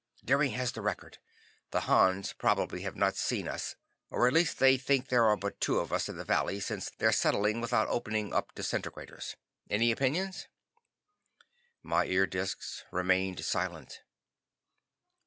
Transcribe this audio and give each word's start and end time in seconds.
Deering 0.25 0.49
has 0.53 0.71
the 0.71 0.81
record. 0.81 1.19
The 1.69 1.81
Hans 1.81 2.33
probably 2.33 2.81
have 2.81 2.95
not 2.95 3.15
seen 3.15 3.47
us, 3.47 3.75
or 4.09 4.25
at 4.27 4.33
least 4.33 4.57
think 4.57 5.09
there 5.09 5.25
are 5.25 5.37
but 5.37 5.61
two 5.61 5.77
of 5.77 5.93
us 5.93 6.09
in 6.09 6.17
the 6.17 6.23
valley, 6.25 6.59
since 6.59 6.89
they're 6.97 7.11
settling 7.11 7.61
without 7.61 7.87
opening 7.87 8.33
up 8.33 8.55
disintegrators. 8.55 9.35
Any 9.69 9.91
opinions?" 9.91 10.47
My 11.83 12.05
ear 12.05 12.25
discs 12.25 12.83
remained 12.89 13.45
silent. 13.45 14.01